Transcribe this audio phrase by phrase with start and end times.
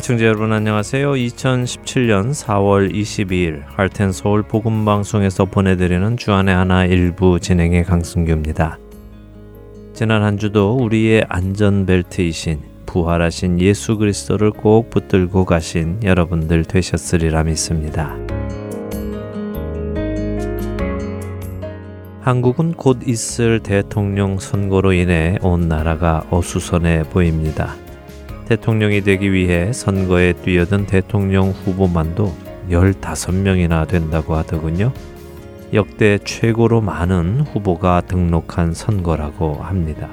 [0.00, 1.12] 애청자 여러분 안녕하세요.
[1.12, 8.78] 2017년 4월 22일 할텐 서울 복음 방송에서 보내드리는 주안의 하나 일부 진행의 강승규입니다.
[9.92, 18.16] 지난 한 주도 우리의 안전벨트이신 부활하신 예수 그리스도를 꼭 붙들고 가신 여러분들 되셨으리라 믿습니다.
[22.22, 27.76] 한국은 곧 있을 대통령 선거로 인해 온 나라가 어수선해 보입니다.
[28.50, 32.34] 대통령이 되기 위해 선거에 뛰어든 대통령 후보만도
[32.68, 34.92] 15명이나 된다고 하더군요.
[35.72, 40.08] 역대 최고로 많은 후보가 등록한 선거라고 합니다.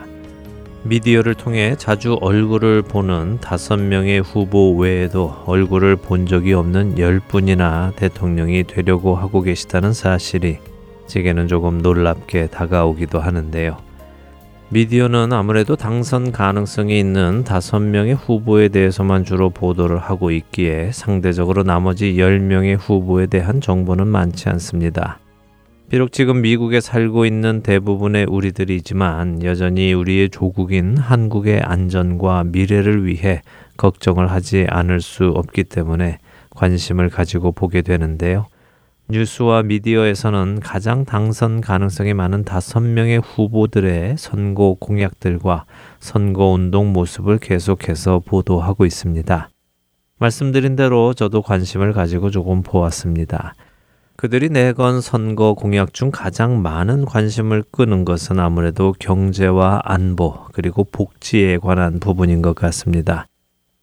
[0.83, 8.65] 미디어를 통해 자주 얼굴을 보는 다섯 명의 후보 외에도 얼굴을 본 적이 없는 10분이나 대통령이
[8.65, 10.59] 되려고 하고 계시다는 사실이
[11.07, 13.86] 제게는 조금 놀랍게 다가오기도 하는데요.
[14.69, 22.15] 미디어는 아무래도 당선 가능성이 있는 다섯 명의 후보에 대해서만 주로 보도를 하고 있기에 상대적으로 나머지
[22.15, 25.19] 10명의 후보에 대한 정보는 많지 않습니다.
[25.87, 33.43] 비록 지금 미국에 살고 있는 대부분의 우리들이지만 여전히 우리의 조국인 한국의 안전과 미래를 위해
[33.77, 36.17] 걱정을 하지 않을 수 없기 때문에
[36.49, 38.47] 관심을 가지고 보게 되는데요.
[39.09, 45.63] 뉴스와 미디어에서는 가장 당선 가능성이 많은 다섯 명의 후보들의 선거 공약들과
[45.99, 49.49] 선거 운동 모습을 계속해서 보도하고 있습니다.
[50.19, 53.53] 말씀드린 대로 저도 관심을 가지고 조금 보았습니다.
[54.17, 61.59] 그들이 내건 선거 공약 중 가장 많은 관심을 끄는 것은 아무래도 경제와 안보 그리고 복지에
[61.59, 63.27] 관한 부분인 것 같습니다.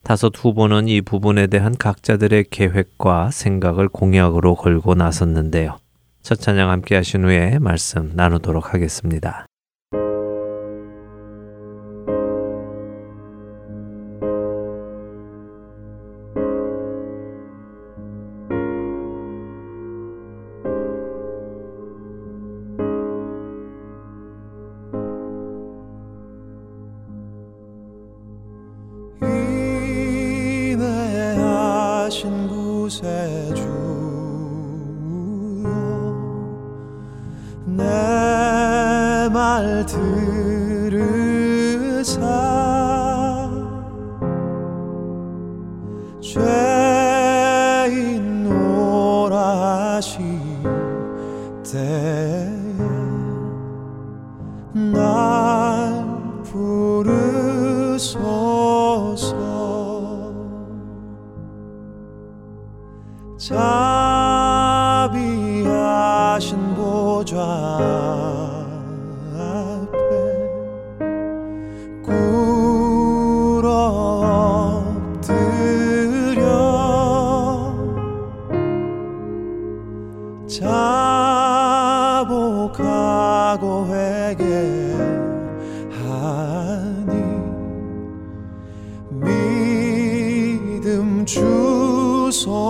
[0.05, 5.78] 다섯 후보는 이 부분에 대한 각자들의 계획과 생각을 공약으로 걸고 나섰는데요.
[6.22, 9.46] 첫 찬양 함께 하신 후에 말씀 나누도록 하겠습니다.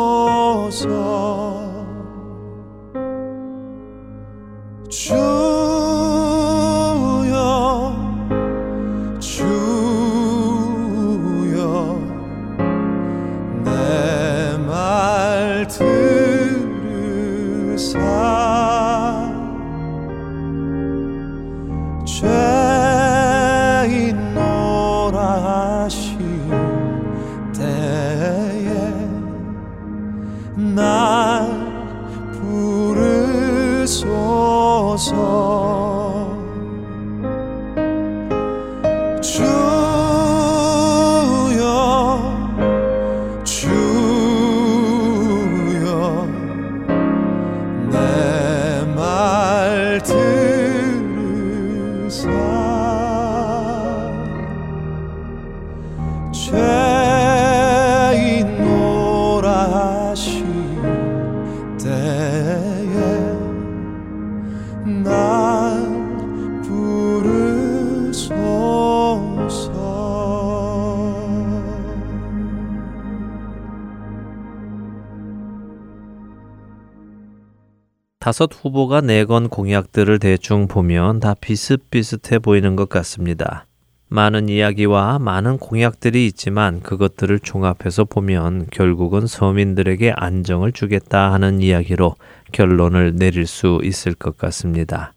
[0.07, 1.64] oh
[78.25, 83.67] 다섯 후보가 내건 공약들을 대충 보면 다 비슷비슷해 보이는 것 같습니다.
[84.09, 92.15] 많은 이야기와 많은 공약들이 있지만 그것들을 종합해서 보면 결국은 서민들에게 안정을 주겠다 하는 이야기로
[92.51, 95.13] 결론을 내릴 수 있을 것 같습니다.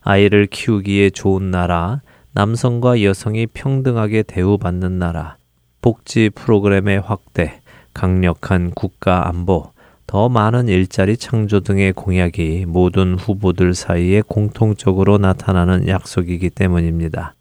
[0.00, 2.00] 아이를 키우기에 좋은 나라,
[2.32, 5.36] 남성과 여성이 평등하게 대우받는 나라,
[5.80, 7.60] 복지 프로그램의 확대,
[7.94, 9.70] 강력한 국가 안보,
[10.08, 17.34] 더 많은 일자리 창조 등의 공약이 모든 후보들 사이에 공통적으로 나타나는 약속이기 때문입니다.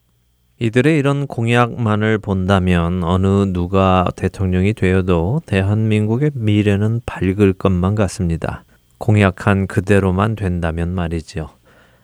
[0.60, 8.66] 이들의 이런 공약만을 본다면 어느 누가 대통령이 되어도 대한민국의 미래는 밝을 것만 같습니다.
[8.98, 11.48] 공약한 그대로만 된다면 말이죠.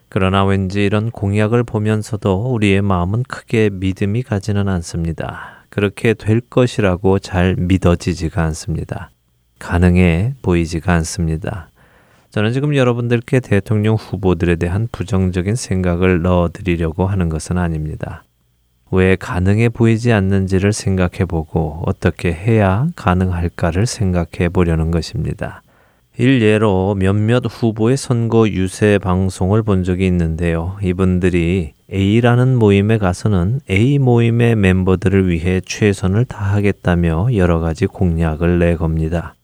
[0.08, 5.66] 그러나 왠지 이런 공약을 보면서도 우리의 마음은 크게 믿음이 가지는 않습니다.
[5.70, 9.10] 그렇게 될 것이라고 잘 믿어지지가 않습니다.
[9.64, 11.70] 가능해 보이지가 않습니다.
[12.32, 18.24] 저는 지금 여러분들께 대통령 후보들에 대한 부정적인 생각을 넣어드리려고 하는 것은 아닙니다.
[18.92, 25.62] 왜 가능해 보이지 않는지를 생각해 보고 어떻게 해야 가능할까를 생각해 보려는 것입니다.
[26.18, 30.78] 일예로 몇몇 후보의 선거 유세 방송을 본 적이 있는데요.
[30.84, 39.36] 이분들이 A라는 모임에 가서는 A 모임의 멤버들을 위해 최선을 다하겠다며 여러 가지 공약을 내겁니다.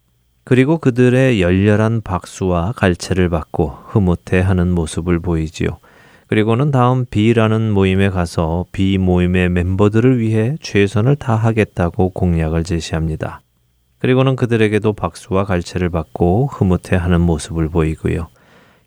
[0.49, 5.77] 그리고 그들의 열렬한 박수와 갈채를 받고 흐뭇해 하는 모습을 보이지요.
[6.25, 13.41] 그리고는 다음 B라는 모임에 가서 B 모임의 멤버들을 위해 최선을 다하겠다고 공약을 제시합니다.
[13.99, 18.29] 그리고는 그들에게도 박수와 갈채를 받고 흐뭇해 하는 모습을 보이고요.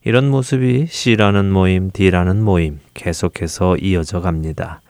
[0.02, 4.80] 이런 모습이 C라는 모임, D라는 모임 계속해서 이어져 갑니다.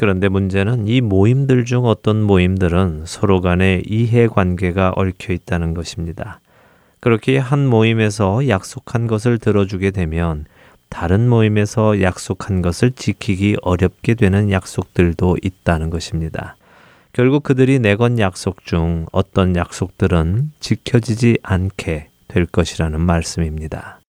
[0.00, 6.40] 그런데 문제는 이 모임들 중 어떤 모임들은 서로 간의 이해관계가 얽혀 있다는 것입니다.
[7.00, 10.46] 그렇게 한 모임에서 약속한 것을 들어주게 되면
[10.88, 16.56] 다른 모임에서 약속한 것을 지키기 어렵게 되는 약속들도 있다는 것입니다.
[17.12, 24.00] 결국 그들이 내건 약속 중 어떤 약속들은 지켜지지 않게 될 것이라는 말씀입니다.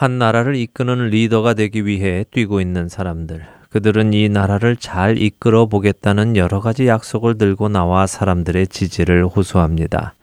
[0.00, 3.44] 한 나라를 이끄는 리더가 되기 위해 뛰고 있는 사람들.
[3.68, 10.14] 그들은 이 나라를 잘 이끌어 보겠다는 여러 가지 약속을 들고 나와 사람들의 지지를 호소합니다.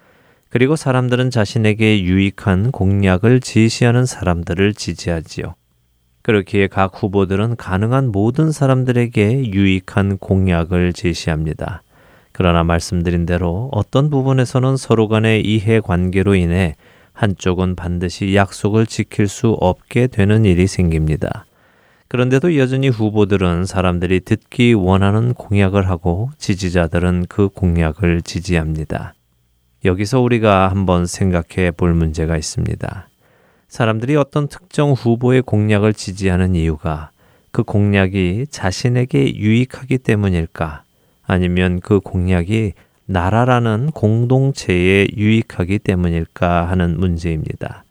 [0.49, 5.53] 그리고 사람들은 자신에게 유익한 공약을 제시하는 사람들을 지지하지요.
[6.23, 11.83] 그렇기에 각 후보들은 가능한 모든 사람들에게 유익한 공약을 제시합니다.
[12.31, 16.75] 그러나 말씀드린 대로 어떤 부분에서는 서로 간의 이해 관계로 인해
[17.17, 21.45] 한쪽은 반드시 약속을 지킬 수 없게 되는 일이 생깁니다.
[22.09, 29.15] 그런데도 여전히 후보들은 사람들이 듣기 원하는 공약을 하고 지지자들은 그 공약을 지지합니다.
[29.83, 33.09] 여기서 우리가 한번 생각해 볼 문제가 있습니다.
[33.67, 37.09] 사람들이 어떤 특정 후보의 공약을 지지하는 이유가
[37.51, 40.83] 그 공약이 자신에게 유익하기 때문일까?
[41.25, 42.73] 아니면 그 공약이
[43.07, 47.83] 나라라는 공동체에 유익하기 때문일까 하는 문제입니다.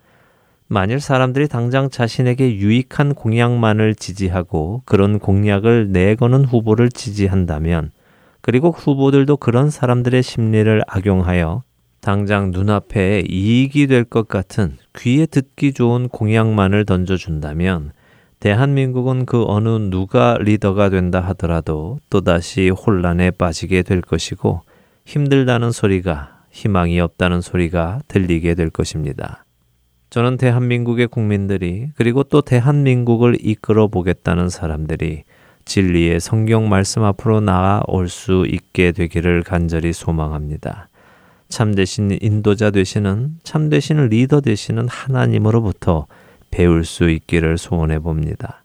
[0.68, 7.92] 만일 사람들이 당장 자신에게 유익한 공약만을 지지하고 그런 공약을 내거는 후보를 지지한다면
[8.42, 11.62] 그리고 후보들도 그런 사람들의 심리를 악용하여
[12.00, 17.92] 당장 눈앞에 이익이 될 것 같은 귀에 듣기 좋은 공약만을 던져준다면
[18.38, 24.60] 대한민국은 그 어느 누가 리더가 된다 하더라도 또다시 혼란에 빠지게 될 것이고
[25.06, 29.44] 힘들다는 소리가 희망이 없다는 소리가 들리게 될 것입니다.
[30.10, 35.22] 저는 대한민국의 국민들이 그리고 또 대한민국을 이끌어 보겠다는 사람들이
[35.64, 40.88] 진리의 성경 말씀 앞으로 나아올 수 있게 되기를 간절히 소망합니다.
[41.48, 46.06] 참되신 인도자 되시는 참되신 리더 되시는 하나님으로부터
[46.50, 48.64] 배울 수 있기를 소원해 봅니다.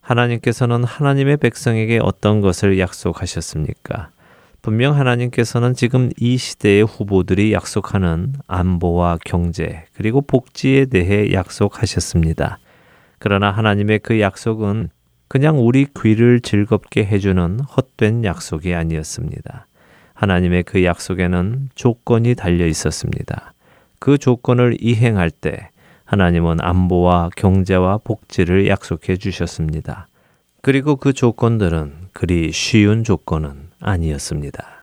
[0.00, 4.10] 하나님께서는 하나님의 백성에게 어떤 것을 약속하셨습니까?
[4.62, 12.58] 분명 하나님께서는 지금 이 시대의 후보들이 약속하는 안보와 경제 그리고 복지에 대해 약속하셨습니다.
[13.18, 14.90] 그러나 하나님의 그 약속은
[15.28, 19.66] 그냥 우리 귀를 즐겁게 해주는 헛된 약속이 아니었습니다.
[20.12, 23.54] 하나님의 그 약속에는 조건이 달려 있었습니다.
[23.98, 25.70] 그 조건을 이행할 때
[26.04, 30.08] 하나님은 안보와 경제와 복지를 약속해 주셨습니다.
[30.60, 34.79] 그리고 그 조건들은 그리 쉬운 조건은 아니었습니다.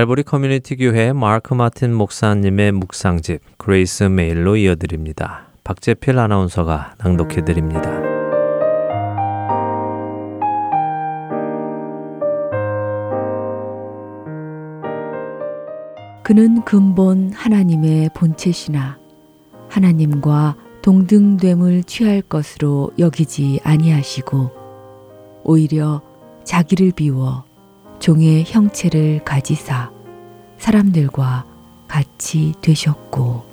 [0.00, 5.48] 갈보리 커뮤니티 교회 마크 마틴 목사님의 묵상집 Grace Mail로 이어드립니다.
[5.62, 8.00] 박재필 아나운서가 낭독해 드립니다.
[16.22, 18.96] 그는 근본 하나님의 본체시나
[19.68, 24.50] 하나님과 동등됨을 취할 것으로 여기지 아니하시고
[25.44, 26.00] 오히려
[26.44, 27.49] 자기를 비워
[28.00, 29.90] 종의 형체를 가지사
[30.58, 31.44] 사람들과
[31.86, 33.44] 같이 되셨고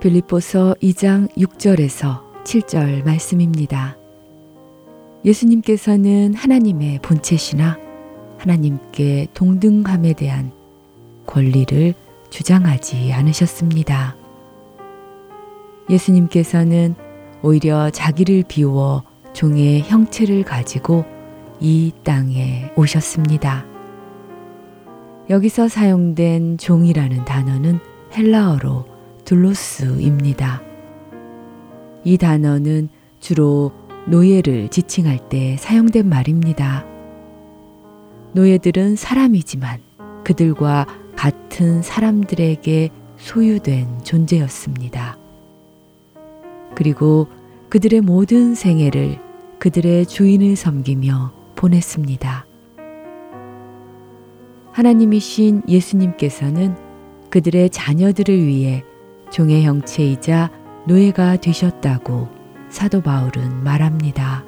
[0.00, 3.96] 빌립보서 2장 6절에서 7절 말씀입니다.
[5.24, 7.78] 예수님께서는 하나님의 본체시나
[8.38, 10.50] 하나님께 동등함에 대한
[11.26, 11.94] 권리를
[12.30, 14.16] 주장하지 않으셨습니다.
[15.88, 16.96] 예수님께서는
[17.42, 21.04] 오히려 자기를 비워 종의 형체를 가지고
[21.64, 23.64] 이 땅에 오셨습니다.
[25.30, 27.78] 여기서 사용된 종이라는 단어는
[28.12, 28.84] 헬라어로
[29.24, 30.60] 둘로스입니다.
[32.02, 32.88] 이 단어는
[33.20, 33.70] 주로
[34.08, 36.84] 노예를 지칭할 때 사용된 말입니다.
[38.32, 39.78] 노예들은 사람이지만
[40.24, 45.16] 그들과 같은 사람들에게 소유된 존재였습니다.
[46.74, 47.28] 그리고
[47.68, 49.20] 그들의 모든 생애를
[49.60, 52.46] 그들의 주인을 섬기며 보냈습니다.
[54.72, 56.76] 하나님이신 예수님께서는
[57.30, 58.84] 그들의 자녀들을 위해
[59.30, 60.50] 종의 형체이자
[60.86, 62.28] 노예가 되셨다고
[62.68, 64.44] 사도 바울은 말합니다.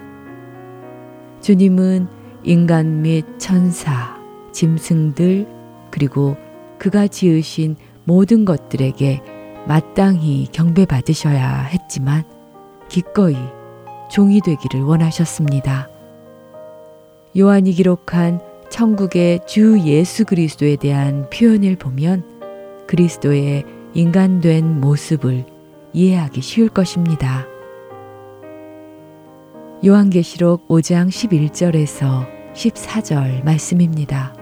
[1.41, 2.09] 주님은
[2.43, 4.19] 인간 및 천사,
[4.53, 5.47] 짐승들,
[5.91, 6.37] 그리고
[6.79, 9.23] 그가 지으신 모든 것들에게
[9.69, 12.25] 마땅히 경배받으셔야 했지만
[12.89, 13.37] 기꺼이
[14.11, 15.94] 종이 되기를 원하셨습니다.
[17.37, 22.23] 요한이 기록한 천국의 주 예수 그리스도에 대한 표현을 보면
[22.87, 25.45] 그리스도의 인간된 모습을
[25.93, 27.47] 이해하기 쉬울 것입니다.
[29.85, 34.35] 요한계시록 5장 11절에서 14절 말씀입니다.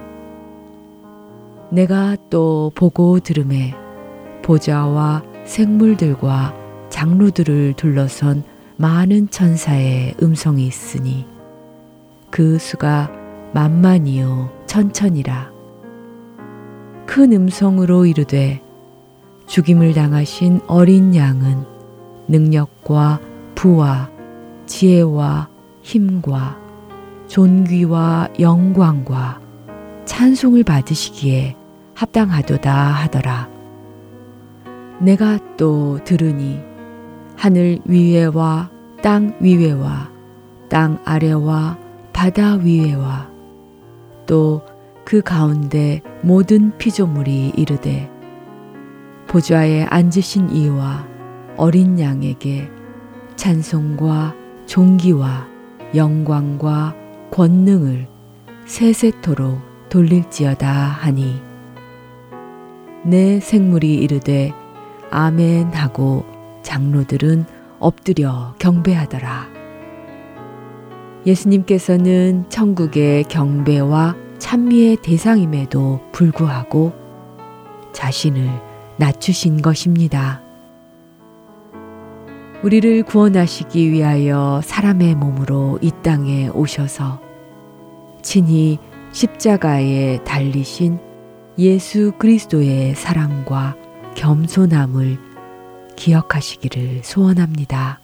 [1.71, 3.75] 내가 또 보고 들음에
[4.43, 6.55] 보좌와 생물들과
[6.91, 8.45] 장루들을 둘러선
[8.77, 11.32] 많은 천사의 음성이 있으니
[12.33, 13.13] 그 수가
[13.53, 15.53] 만만이요 천천이라
[17.07, 18.63] 큰 음성으로 이르되
[19.47, 21.65] 죽임을 당하신 어린 양은
[22.29, 23.21] 능력과
[23.55, 24.09] 부와
[24.65, 25.49] 지혜와
[25.83, 26.59] 힘과
[27.29, 29.39] 존귀와 영광과
[30.07, 31.55] 찬송을 받으시기에
[31.95, 33.51] 합당하도다 하더라.
[35.01, 36.61] 내가 또 들으니
[37.37, 38.71] 하늘 위에와
[39.03, 40.11] 땅 위에와
[40.71, 41.77] 땅 아래와
[42.13, 43.31] 바다 위에와
[44.27, 44.63] 또
[45.05, 48.11] 그 가운데 모든 피조물이 이르되
[49.27, 51.07] 보좌에 앉으신 이와
[51.57, 52.71] 어린 양에게
[53.37, 54.35] 찬송과
[54.67, 55.49] 존귀와
[55.95, 56.95] 영광과
[57.31, 58.07] 권능을
[58.67, 61.41] 세세토록 돌릴지어다 하니
[63.05, 64.53] 내 생물이 이르되
[65.11, 66.25] 아멘 하고
[66.63, 67.45] 장로들은
[67.81, 69.52] 엎드려 경배하더라.
[71.27, 76.93] 예수님께서는 천국의 경배와 찬미의 대상임에도 불구하고
[77.93, 78.51] 자신을
[78.97, 80.43] 낮추신 것입니다.
[82.63, 87.21] 우리를 구원하시기 위하여 사람의 몸으로 이 땅에 오셔서
[88.23, 88.79] 친히
[89.13, 90.99] 십자가에 달리신
[91.59, 93.77] 예수 그리스도의 사랑과
[94.15, 95.19] 겸손함을
[95.97, 98.02] 기억하시기를 소원합니다.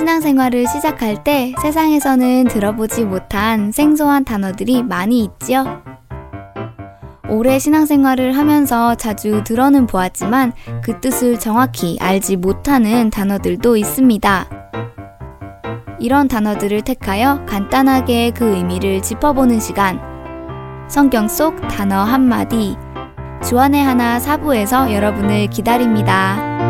[0.00, 5.82] 신앙생활을 시작할 때 세상에서는 들어보지 못한 생소한 단어들이 많이 있지요.
[7.28, 14.46] 오래 신앙생활을 하면서 자주 들어는 보았지만 그 뜻을 정확히 알지 못하는 단어들도 있습니다.
[15.98, 20.00] 이런 단어들을 택하여 간단하게 그 의미를 짚어보는 시간.
[20.88, 22.74] 성경 속 단어 한마디.
[23.44, 26.69] 주안의 하나 사부에서 여러분을 기다립니다.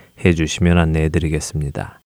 [0.23, 2.01] 해 주시면 안내해 드리겠습니다.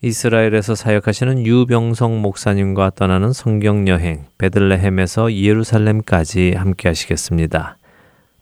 [0.00, 7.78] 이스라엘에서 사역하시는 유병성 목사님과 떠나는 성경 여행 베들레헴에서 예루살렘까지 함께 하시겠습니다.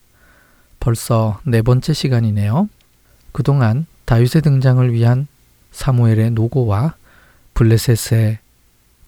[0.79, 2.71] 벌써 네 번째 시간이네요.
[3.33, 5.27] 그동안 다윗의 등장을 위한
[5.73, 6.95] 사무엘의 노고와
[7.53, 8.39] 블레셋의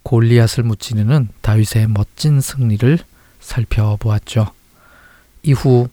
[0.02, 2.98] 골리앗을 무찌르는 다윗의 멋진 승리를
[3.40, 4.48] 살펴보았죠.
[5.42, 5.88] 이후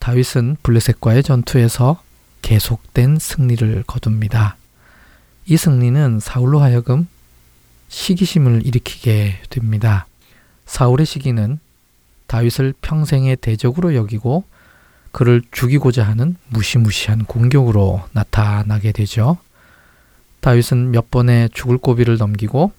[0.00, 2.02] 다윗은 블레셋과의 전투에서
[2.42, 4.56] 계속된 승리를 거둡니다.
[5.46, 7.08] 이 승리는 사울로 하여금
[7.88, 10.06] 시기심을 일으키게 됩니다.
[10.66, 11.58] 사울의 시기는
[12.26, 14.44] 다윗을 평생의 대적으로 여기고
[15.10, 19.36] 그를 죽이고자 하는 무시무시한 공격으로 나타나게 되죠.
[20.40, 22.72] 다윗은 몇 번의 죽을 고비를 넘기고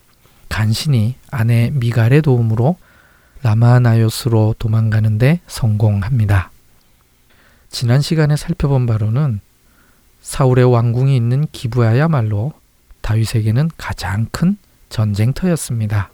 [0.50, 2.78] 간신히 아내 미갈의 도움으로
[3.44, 6.50] 라마나요스로 도망가는데 성공합니다.
[7.70, 9.40] 지난 시간에 살펴본 바로는
[10.24, 12.54] 사울의 왕궁이 있는 기부야야말로
[13.02, 14.58] 다윗에게는 가장 큰
[14.90, 16.10] 전쟁터였습니다.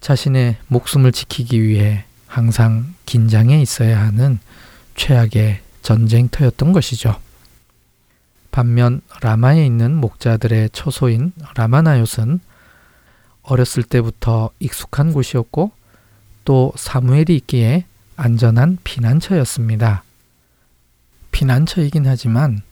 [0.00, 4.38] 자신의 목숨을 지키기 위해 항상 긴장해 있어야 하는
[4.94, 7.18] 최악의 전쟁터였던 것이죠.
[8.52, 12.38] 반면 라마에 있는 목자들의 처소인 라마나요스는
[13.42, 15.72] 어렸을 때부터 익숙한 곳이었고
[16.44, 17.84] 또 사무엘이 있기에
[18.16, 20.04] 안전한 피난처였습니다.
[21.32, 22.62] 피난처이긴 하지만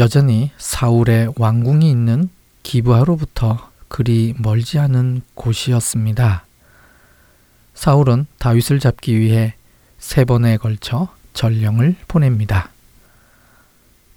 [0.00, 2.30] 여전히 사울의 왕궁이 있는
[2.62, 6.46] 기부하로부터 그리 멀지 않은 곳이었습니다.
[7.74, 9.52] 사울은 다윗을 잡기 위해
[9.98, 12.70] 세 번에 걸쳐 전령을 보냅니다.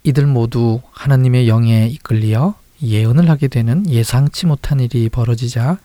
[0.04, 5.76] 이들 모두 하나님의 영에 이끌리어 예언을 하게 되는 예상치 못한 일이 벌어지자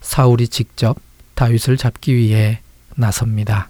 [0.00, 0.96] 사울이 직접
[1.34, 2.60] 다윗을 잡기 위해
[2.94, 3.68] 나섭니다.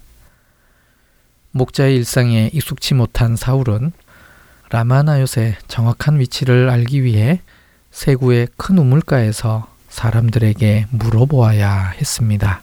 [1.49, 3.93] 목자의 일상에 익숙치 못한 사울은
[4.69, 7.41] 라마나요의 정확한 위치를 알기 위해
[7.91, 12.61] 세구의 큰 우물가에서 사람들에게 물어보아야 했습니다.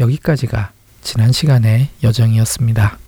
[0.00, 0.72] 여기까지가
[1.02, 2.98] 지난 시간의 여정이었습니다.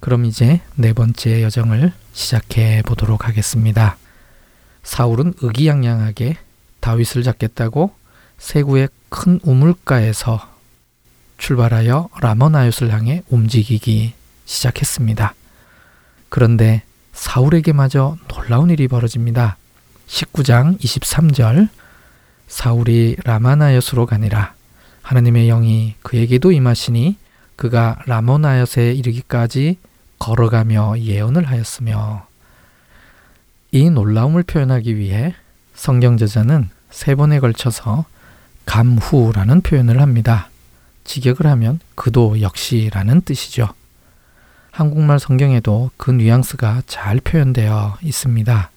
[0.00, 3.96] 그럼 이제 네 번째 여정을 시작해 보도록 하겠습니다.
[4.82, 6.36] 사울은 의기양양하게
[6.80, 7.92] 다윗을 잡겠다고
[8.38, 10.48] 세구의 큰 우물가에서
[11.38, 15.34] 출발하여 라머나옅을 향해 움직이기 시작했습니다.
[16.28, 16.82] 그런데
[17.20, 19.58] 사울에게마저 놀라운 일이 벌어집니다.
[20.08, 21.68] 19장 23절
[22.48, 24.54] 사울이 라마나옅으로 가니라
[25.02, 27.18] 하나님의 영이 그에게도 임하시니
[27.56, 29.76] 그가 라모나옅에 이르기까지
[30.18, 32.26] 걸어가며 예언을 하였으며
[33.70, 35.34] 이 놀라움을 표현하기 위해
[35.74, 38.06] 성경 저자는 세 번에 걸쳐서
[38.64, 40.48] 감후라는 표현을 합니다.
[41.04, 43.68] 직역을 하면 그도 역시라는 뜻이죠.
[44.70, 48.70] 한국말 성경에도 그 뉘앙스가 잘 표현되어 있습니다.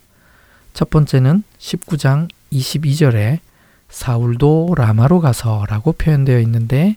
[0.74, 3.40] 첫 번째는 19장 22절에
[3.90, 6.96] 사울도 라마로 가서 라고 표현되어 있는데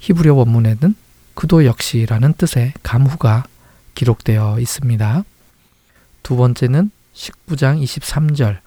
[0.00, 0.94] 히브리어 원문에는
[1.34, 3.44] 그도 역시라는 뜻의 감후가
[3.94, 5.24] 기록되어 있습니다.
[6.22, 8.58] 두 번째는 19장 23절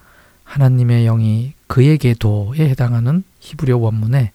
[0.44, 4.32] 하나님의 영이 그에게도에 해당하는 히브리어 원문에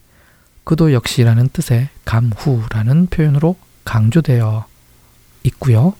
[0.63, 4.70] 그도 역시라는 뜻의 감후라는 표현으로 강조되어
[5.43, 5.93] 있고요.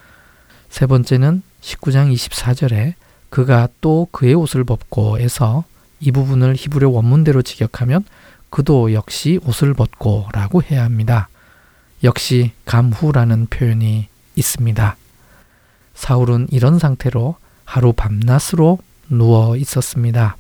[0.70, 2.94] 세 번째는 19장 24절에
[3.30, 5.64] 그가 또 그의 옷을 벗고에서
[6.00, 8.04] 이 부분을 히브리어 원문대로 직역하면
[8.50, 11.30] 그도 역시 옷을 벗고 라고 해야 합니다.
[12.04, 14.96] 역시 감후라는 표현이 있습니다.
[15.94, 20.36] 사울은 이런 상태로 하루 밤낮으로 누워 있었습니다.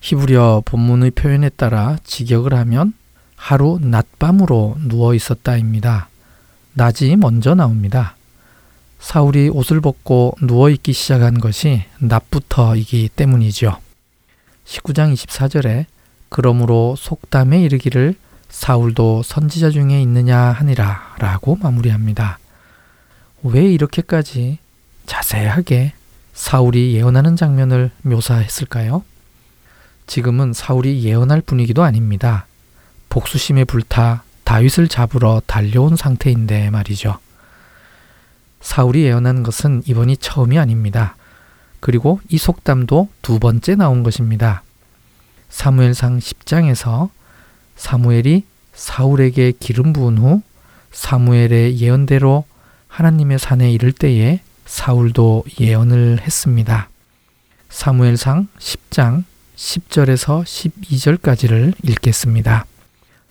[0.00, 2.92] 히브리어 본문의 표현에 따라 직역을 하면
[3.36, 6.08] 하루 낮밤으로 누워 있었다입니다.
[6.74, 8.16] 낮이 먼저 나옵니다.
[8.98, 13.78] 사울이 옷을 벗고 누워 있기 시작한 것이 낮부터이기 때문이죠.
[14.64, 15.86] 19장 24절에
[16.28, 18.14] 그러므로 속담에 이르기를
[18.48, 22.38] 사울도 선지자 중에 있느냐 하니라 라고 마무리합니다.
[23.42, 24.58] 왜 이렇게까지
[25.06, 25.94] 자세하게
[26.32, 29.04] 사울이 예언하는 장면을 묘사했을까요?
[30.06, 32.46] 지금은 사울이 예언할 분위기도 아닙니다.
[33.08, 37.18] 복수심에 불타 다윗을 잡으러 달려온 상태인데 말이죠.
[38.60, 41.16] 사울이 예언한 것은 이번이 처음이 아닙니다.
[41.80, 44.62] 그리고 이 속담도 두 번째 나온 것입니다.
[45.48, 47.10] 사무엘상 10장에서
[47.76, 50.42] 사무엘이 사울에게 기름 부은 후
[50.92, 52.44] 사무엘의 예언대로
[52.88, 56.88] 하나님의 산에 이를 때에 사울도 예언을 했습니다.
[57.68, 59.24] 사무엘상 10장
[59.56, 62.64] 10절에서 12절까지를 읽겠습니다.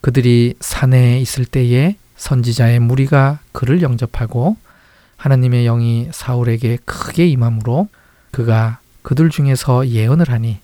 [0.01, 4.57] 그들이 산에 있을 때에 선지자의 무리가 그를 영접하고
[5.17, 7.87] 하나님의 영이 사울에게 크게 임함으로
[8.31, 10.59] 그가 그들 중에서 예언을 하니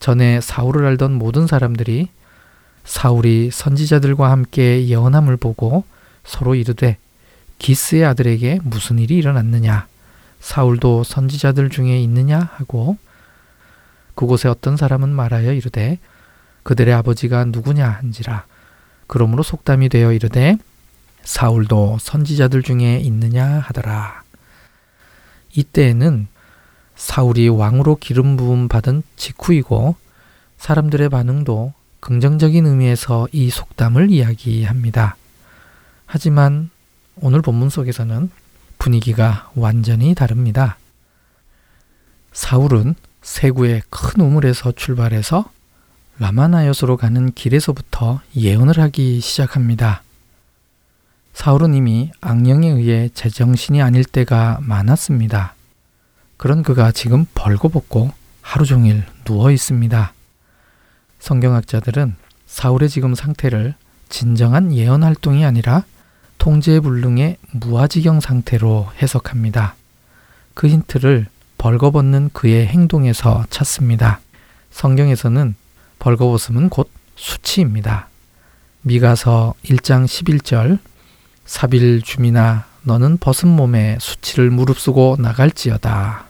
[0.00, 2.08] 전에 사울을 알던 모든 사람들이
[2.84, 5.84] 사울이 선지자들과 함께 예언함을 보고
[6.24, 6.98] 서로 이르되
[7.58, 9.86] 기스의 아들에게 무슨 일이 일어났느냐?
[10.40, 12.50] 사울도 선지자들 중에 있느냐?
[12.54, 12.96] 하고
[14.14, 15.98] 그곳에 어떤 사람은 말하여 이르되
[16.62, 18.44] 그들의 아버지가 누구냐 한지라
[19.06, 20.56] 그러므로 속담이 되어 이르되
[21.22, 24.22] 사울도 선지자들 중에 있느냐 하더라
[25.54, 26.28] 이때에는
[26.94, 29.96] 사울이 왕으로 기름 부음 받은 직후이고
[30.58, 35.16] 사람들의 반응도 긍정적인 의미에서 이 속담을 이야기합니다.
[36.06, 36.70] 하지만
[37.20, 38.30] 오늘 본문 속에서는
[38.78, 40.78] 분위기가 완전히 다릅니다.
[42.32, 45.50] 사울은 세구의 큰 우물에서 출발해서
[46.22, 50.04] 라마나요스로 가는 길에서부터 예언을 하기 시작합니다.
[51.34, 55.56] 사울은 이미 악령에 의해 제정신이 아닐 때가 많았습니다.
[56.36, 60.12] 그런 그가 지금 벌거벗고 하루 종일 누워 있습니다.
[61.18, 62.14] 성경학자들은
[62.46, 63.74] 사울의 지금 상태를
[64.08, 65.82] 진정한 예언 활동이 아니라
[66.38, 69.74] 통제 불능의 무아지경 상태로 해석합니다.
[70.54, 71.26] 그 힌트를
[71.58, 74.20] 벌거벗는 그의 행동에서 찾습니다.
[74.70, 75.56] 성경에서는
[76.02, 78.08] 벌거벗음은 곧 수치입니다.
[78.82, 80.80] 미가서 1장 11절
[81.46, 86.24] 사빌 주민아 너는 벗은 몸에 수치를 무릅쓰고 나갈지어다.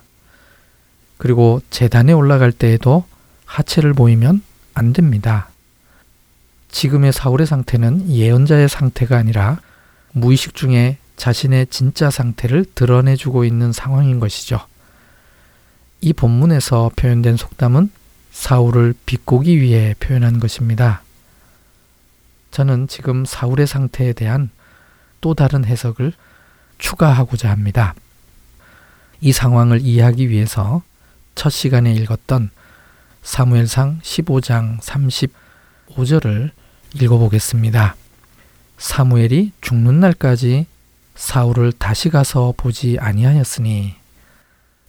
[1.17, 3.07] 그리고 재단에 올라갈 때에도
[3.47, 4.43] 하체를 보이면
[4.75, 5.49] 안 됩니다.
[6.71, 9.59] 지금의 사울의 상태는 예언자의 상태가 아니라
[10.13, 14.61] 무의식 중에 자신의 진짜 상태를 드러내주고 있는 상황인 것이죠.
[16.03, 17.91] 이 본문에서 표현된 속담은
[18.33, 21.03] 사울을 비꼬기 위해 표현한 것입니다.
[22.51, 24.51] 저는 지금 사울의 상태에 대한
[25.21, 26.13] 또 다른 해석을
[26.79, 27.95] 추가하고자 합니다.
[29.21, 30.83] 이 상황을 이해하기 위해서
[31.35, 32.51] 첫 시간에 읽었던
[33.23, 36.51] 사무엘상 15장 35절을
[37.01, 37.95] 읽어보겠습니다.
[38.79, 40.67] 사무엘이 죽는 날까지
[41.15, 43.95] 사울을 다시 가서 보지 아니하였으니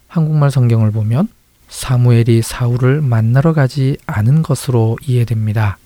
[0.08, 1.28] 한국말 성경을 보면
[1.74, 5.80] 사무엘이 사울을 만나러 가지 않은 것으로 이해됩니다.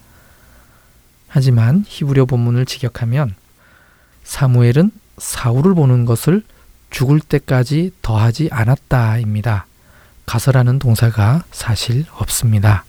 [1.30, 3.34] 하지만 히브리어 본문을 직역하면
[4.26, 6.44] 사무엘은 사울을 보는 것을
[6.90, 9.66] 죽을 때까지 더하지 않았다입니다.
[10.26, 12.84] 가서라는 동사가 사실 없습니다.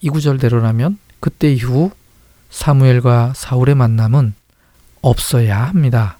[0.00, 1.90] 이 구절대로라면 그때 이후
[2.50, 4.34] 사무엘과 사울의 만남은
[5.02, 6.18] 없어야 합니다.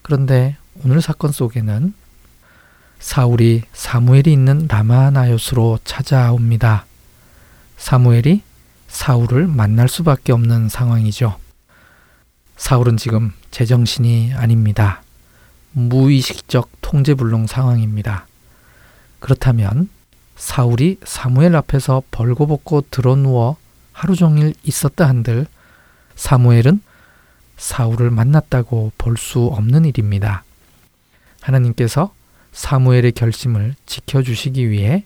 [0.00, 1.92] 그런데 오늘 사건 속에는
[2.98, 6.84] 사울이 사무엘이 있는 라마나요스로 찾아옵니다.
[7.76, 8.42] 사무엘이
[8.88, 11.38] 사울을 만날 수밖에 없는 상황이죠.
[12.56, 15.02] 사울은 지금 제정신이 아닙니다.
[15.72, 18.26] 무의식적 통제불능 상황입니다.
[19.20, 19.88] 그렇다면
[20.36, 23.56] 사울이 사무엘 앞에서 벌거벗고 드러누워
[23.92, 25.46] 하루 종일 있었다 한들
[26.16, 26.80] 사무엘은
[27.56, 30.44] 사울을 만났다고 볼 수 없는 일입니다.
[31.40, 32.12] 하나님께서
[32.58, 35.04] 사무엘의 결심을 지켜주시기 위해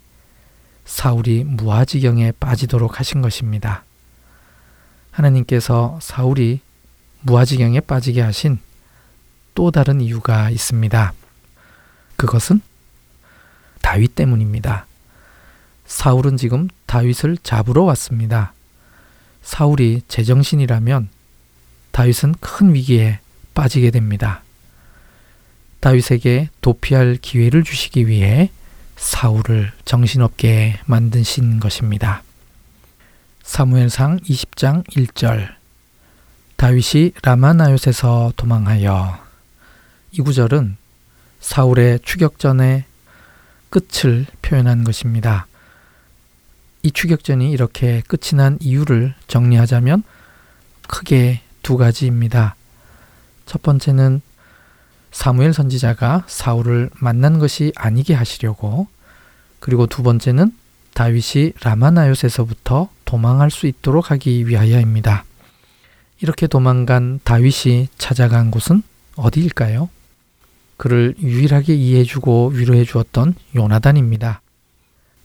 [0.86, 3.84] 사울이 무아지경에 빠지도록 하신 것입니다.
[5.10, 6.60] 하나님께서 사울이
[7.20, 8.58] 무아지경에 빠지게 하신
[9.54, 11.12] 또 다른 이유가 있습니다.
[12.16, 12.62] 그것은
[13.82, 14.86] 다윗 때문입니다.
[15.84, 18.54] 사울은 지금 다윗을 잡으러 왔습니다.
[19.42, 21.10] 사울이 제정신이라면
[21.90, 23.20] 다윗은 큰 위기에
[23.52, 24.42] 빠지게 됩니다.
[25.82, 28.50] 다윗에게 도피할 기회를 주시기 위해
[28.96, 32.22] 사울을 정신없게 만드신 것입니다.
[33.42, 35.48] 사무엘상 20장 1절
[36.54, 39.18] 다윗이 라마나요에서 도망하여
[40.12, 40.76] 이 구절은
[41.40, 42.84] 사울의 추격전의
[43.68, 45.48] 끝을 표현한 것입니다.
[46.84, 50.04] 이 추격전이 이렇게 끝이 난 이유를 정리하자면
[50.86, 52.54] 크게 두 가지입니다.
[53.46, 54.22] 첫 번째는
[55.12, 58.88] 사무엘 선지자가 사울을 만난 것이 아니게 하시려고
[59.61, 60.53] 그리고 두 번째는
[60.94, 65.25] 다윗이 라마나요에서부터 도망할 수 있도록 하기 위하여입니다.
[66.20, 68.83] 이렇게 도망간 다윗이 찾아간 곳은
[69.16, 69.88] 어디일까요?
[70.77, 74.40] 그를 유일하게 이해해주고 위로해 주었던 요나단입니다.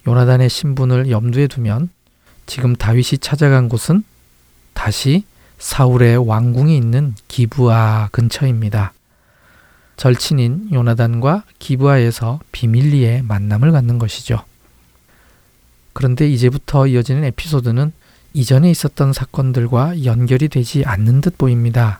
[0.07, 1.89] 요나단의 신분을 염두에 두면
[2.45, 4.03] 지금 다윗이 찾아간 곳은
[4.73, 5.23] 다시
[5.57, 8.93] 사울의 왕궁이 있는 기부아 근처입니다.
[9.97, 14.43] 절친인 요나단과 기부아에서 비밀리에 만남을 갖는 것이죠.
[15.93, 17.91] 그런데 이제부터 이어지는 에피소드는
[18.33, 21.99] 이전에 있었던 사건들과 연결이 되지 않는 듯 보입니다.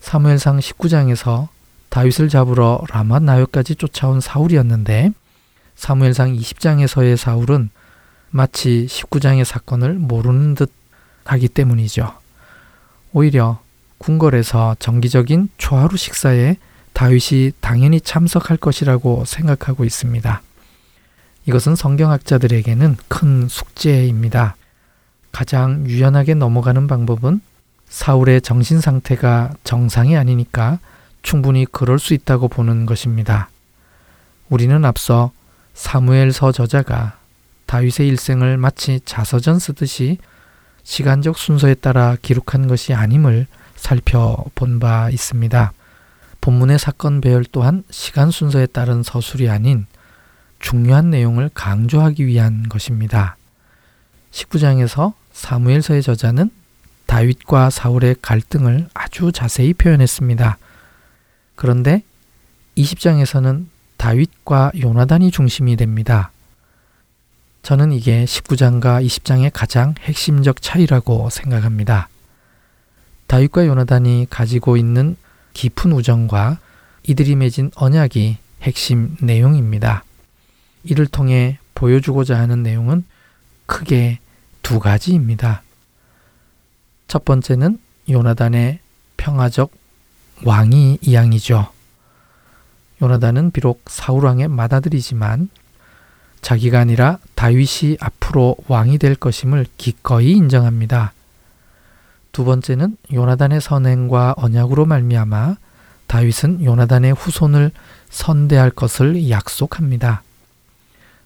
[0.00, 1.48] 사무엘상 19장에서
[1.90, 5.12] 다윗을 잡으러 라마 나요까지 쫓아온 사울이었는데
[5.76, 7.68] 사무엘상 20장에서의 사울은
[8.30, 10.72] 마치 19장의 사건을 모르는 듯
[11.24, 12.14] 하기 때문이죠.
[13.12, 13.60] 오히려
[13.98, 16.56] 궁궐에서 정기적인 초하루 식사에
[16.92, 20.42] 다윗이 당연히 참석할 것이라고 생각하고 있습니다.
[21.46, 24.56] 이것은 성경학자들에게는 큰 숙제입니다.
[25.32, 27.40] 가장 유연하게 넘어가는 방법은
[27.88, 30.78] 사울의 정신 상태가 정상이 아니니까
[31.22, 33.48] 충분히 그럴 수 있다고 보는 것입니다.
[34.48, 35.32] 우리는 앞서
[35.74, 37.16] 사무엘서 저자가
[37.66, 40.18] 다윗의 일생을 마치 자서전 쓰듯이
[40.84, 45.72] 시간적 순서에 따라 기록한 것이 아님을 살펴본 바 있습니다.
[46.42, 49.86] 본문의 사건 배열 또한 시간 순서에 따른 서술이 아닌
[50.58, 53.36] 중요한 내용을 강조하기 위한 것입니다.
[54.32, 56.50] 19장에서 사무엘서의 저자는
[57.06, 60.58] 다윗과 사울의 갈등을 아주 자세히 표현했습니다.
[61.54, 62.02] 그런데
[62.76, 66.32] 20장에서는 다윗과 요나단이 중심이 됩니다.
[67.62, 72.08] 저는 이게 19장과 20장의 가장 핵심적 차이라고 생각합니다.
[73.28, 75.16] 다윗과 요나단이 가지고 있는
[75.52, 76.58] 깊은 우정과
[77.04, 80.04] 이들이 맺은 언약이 핵심 내용입니다.
[80.84, 83.04] 이를 통해 보여주고자 하는 내용은
[83.66, 84.18] 크게
[84.62, 85.62] 두 가지입니다.
[87.08, 87.78] 첫 번째는
[88.08, 88.78] 요나단의
[89.16, 89.72] 평화적
[90.44, 91.68] 왕이 이양이죠.
[93.00, 95.48] 요나단은 비록 사울왕의 맏아들이지만
[96.40, 101.12] 자기가 아니라 다윗이 앞으로 왕이 될 것임을 기꺼이 인정합니다.
[102.32, 105.56] 두 번째는 요나단의 선행과 언약으로 말미암아
[106.06, 107.70] 다윗은 요나단의 후손을
[108.10, 110.22] 선대할 것을 약속합니다.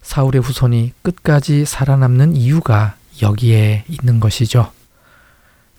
[0.02, 4.70] 사울의 후손이 끝까지 살아남는 이유가 여기에 있는 것이죠.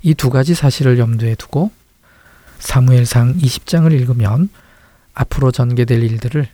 [0.03, 1.71] 이 두 가지 사실을 염두에 두고
[2.59, 4.49] 사무엘상 20장을 읽으면
[5.13, 6.47] 앞으로 전개될 일들을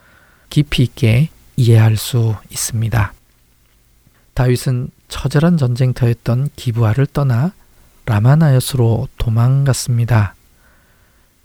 [0.49, 3.13] 깊이 있게 이해할 수 있습니다.
[4.34, 7.51] 다윗은 처절한 전쟁터였던 기부아를 떠나
[8.06, 10.36] 라마나였으로 도망갔습니다.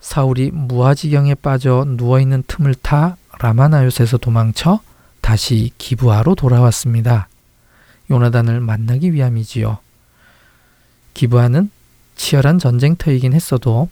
[0.01, 4.81] 사울이 무아지경에 빠져 누워있는 틈을 타 라마나요스에서 도망쳐
[5.21, 7.29] 다시 기부아로 돌아왔습니다.
[8.11, 9.79] 요나단을 만나기 위함이지요.
[11.15, 11.71] 기부아는
[12.17, 13.89] 치열한 전쟁터이긴 했어도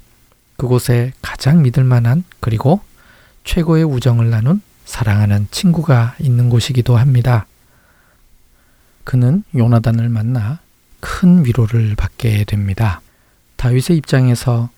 [0.57, 2.81] 그곳에 가장 믿을 만한 그리고
[3.45, 7.47] 최고의 우정을 나눈 사랑하는 친구가 있는 곳이기도 합니다.
[9.05, 10.61] 그는 요나단을 만나
[11.01, 13.01] 큰 위로를 받게 됩니다.
[13.57, 14.71] 다윗의 입장에서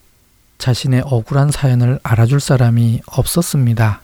[0.59, 4.03] 자신의 억울한 사연을 알아줄 사람이 없었습니다.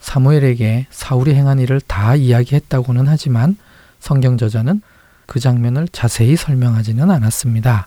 [0.00, 3.56] 사무엘에게 사울이 행한 일을 다 이야기했다고는 하지만
[4.00, 4.82] 성경 저자는
[5.26, 7.86] 그 장면을 자세히 설명하지는 않았습니다.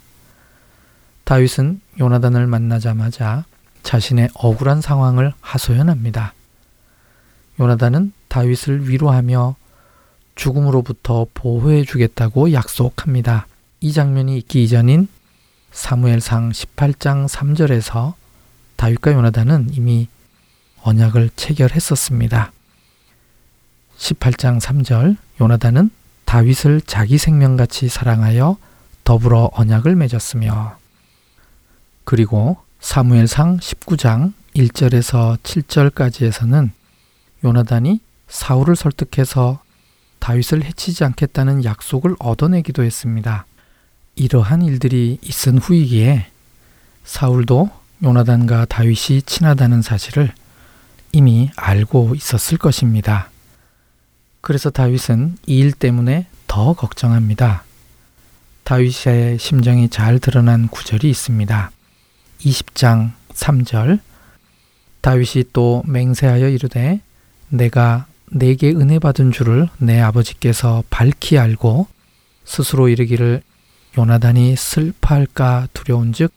[1.23, 3.45] 다윗은 요나단을 만나자마자
[3.83, 6.33] 자신의 억울한 상황을 하소연합니다.
[7.59, 9.55] 요나단은 다윗을 위로하며
[10.35, 13.47] 죽음으로부터 보호해 주겠다고 약속합니다.
[13.79, 15.07] 이 장면이 있기 이전인
[15.71, 18.13] 사무엘상 18장 3절에서
[18.75, 20.07] 다윗과 요나단은 이미
[20.83, 22.51] 언약을 체결했었습니다.
[23.97, 25.89] 18장 3절 요나단은
[26.25, 28.57] 다윗을 자기 생명같이 사랑하여
[29.03, 30.77] 더불어 언약을 맺었으며
[32.03, 36.71] 그리고 사무엘상 19장 1절에서 7절까지에서는
[37.43, 39.62] 요나단이 사울을 설득해서
[40.23, 43.45] 다윗을 해치지 않겠다는 약속을 얻어내기도 했습니다.
[44.15, 46.27] 이러한 일들이 있은 후이기에
[47.03, 47.69] 사울도
[48.01, 50.31] 요나단과 다윗이 친하다는 사실을
[51.11, 53.29] 이미 알고 있었을 것입니다.
[54.39, 57.65] 그래서 다윗은 이 일 때문에 더 걱정합니다.
[58.63, 61.69] 다윗의 심정이 잘 드러난 구절이 있습니다.
[62.39, 63.99] 20장 3절
[65.01, 67.01] 다윗이 또 맹세하여 이르되
[67.49, 71.87] 내가 내게 은혜 받은 줄을 내 아버지께서 밝히 알고
[72.45, 73.41] 스스로 이르기를
[73.97, 76.33] 요나단이 슬퍼할까 두려운즉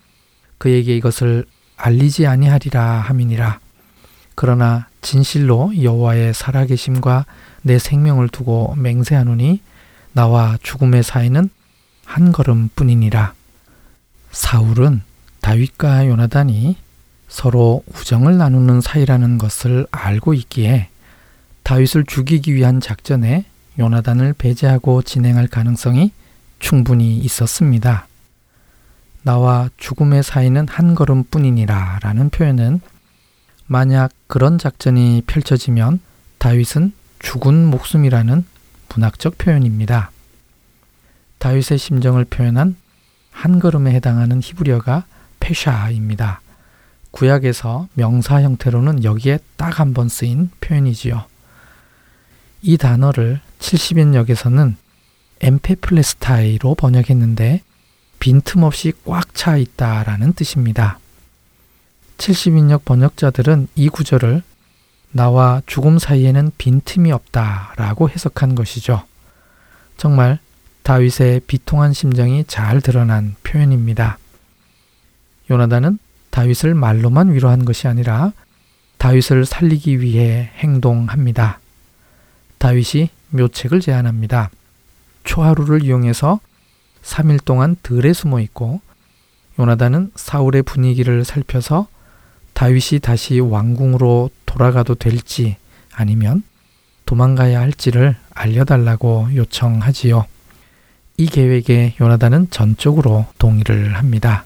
[0.59, 3.61] 그에게 이것을 알리지 아니하리라 함이니라.
[4.35, 7.25] 그러나 진실로 여호와의 살아계심과
[7.63, 9.61] 내 생명을 두고 맹세하노니
[10.13, 11.49] 나와 죽음의 사이는
[12.05, 13.33] 한 걸음뿐이니라.
[14.33, 15.03] 사울은
[15.41, 16.77] 다윗과 요나단이
[17.29, 20.91] 서로 우정을 나누는 사이라는 것을 알고 있기에
[21.67, 23.45] 다윗을 죽이기 위한 작전에
[23.77, 26.13] 요나단을 배제하고 진행할 가능성이
[26.61, 28.07] 충분히 있었습니다.
[29.23, 32.81] 나와 죽음의 사이는 한 걸음 뿐이니라 라는 표현은
[33.67, 35.99] 만약 그런 작전이 펼쳐지면
[36.39, 38.45] 다윗은 죽은 목숨이라는
[38.95, 40.13] 문학적 표현입니다.
[41.39, 42.77] 다윗의 심정을 표현한
[43.33, 45.05] 한 걸음에 해당하는 히브리어가
[45.41, 46.43] 페샤입니다.
[47.11, 51.25] 구약에서 명사 형태로는 여기에 딱 한 번 쓰인 표현이지요.
[52.67, 54.75] 이 단어를 70인역에서는
[55.41, 57.63] 엠페플레스타이로 번역했는데
[58.19, 60.99] 빈틈없이 꽉 차 있다라는 뜻입니다.
[62.19, 64.43] 70인역 번역자들은 이 구절을
[65.13, 69.05] 나와 죽음 사이에는 빈틈이 없다라고 해석한 것이죠.
[69.97, 70.41] 정말
[70.83, 74.19] 다윗의 비통한 심정이 잘 드러난 표현입니다.
[75.49, 76.01] 요나단은
[76.31, 78.33] 다윗을 말로만 위로한 것이 아니라
[78.99, 81.61] 다윗을 살리기 위해 행동합니다.
[82.59, 84.51] 다윗이 묘책을 제안합니다.
[85.25, 86.41] 초하루를 이용해서
[87.03, 88.81] 3일 동안 들에 숨어 있고
[89.59, 91.89] 요나단은 사울의 분위기를 살펴서
[92.55, 95.57] 다윗이 다시 왕궁으로 돌아가도 될지
[95.93, 96.43] 아니면
[97.05, 100.27] 도망가야 할지를 알려달라고 요청하지요.
[101.19, 104.45] 이 계획에 요나단은 전적으로 동의를 합니다.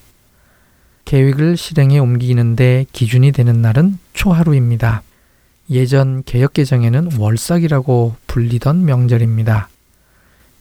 [1.04, 5.02] 계획을 실행에 옮기는데 기준이 되는 날은 초하루입니다.
[5.70, 9.68] 예전 개혁 개정에는 월삭이라고 불리던 명절입니다.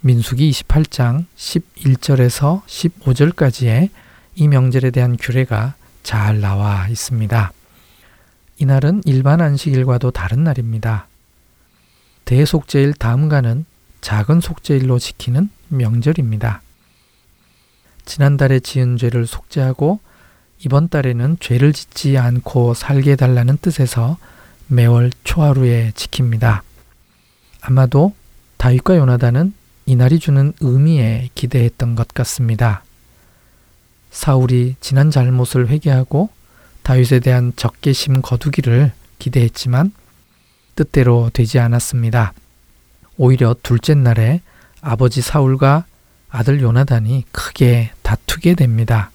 [0.02, 3.90] 민수기 28장 11절에서 15절까지의
[4.36, 7.52] 이 명절에 대한 규례가 잘 나와 있습니다.
[8.60, 11.08] 이날은 일반 안식일과도 다른 날입니다.
[12.26, 13.66] 대속제일 다음가는
[14.02, 16.62] 작은 속죄일로 지키는 명절입니다.
[18.06, 20.00] 지난달에 지은 죄를 속죄하고
[20.64, 24.18] 이번 달에는 죄를 짓지 않고 살게 해달라는 뜻에서
[24.72, 26.62] 매월 초하루에 지킵니다.
[27.62, 28.14] 아마도
[28.58, 29.54] 다윗과 요나단은
[29.88, 32.84] 이날이 주는 의미에 기대했던 것 같습니다.
[34.12, 36.30] 사울이 지난 잘못을 회개하고
[36.84, 39.92] 다윗에 대한 적개심 거두기를 기대했지만
[40.76, 42.34] 뜻대로 되지 않았습니다.
[43.18, 44.42] 오히려 둘째 날에
[44.82, 45.86] 아버지 사울과
[46.30, 49.10] 아들 요나단이 크게 다투게 됩니다.